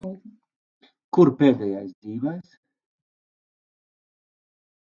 [1.17, 2.49] Kur pēdējais dzīvais?